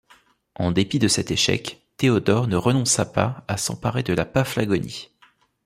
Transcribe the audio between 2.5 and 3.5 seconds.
renonça pas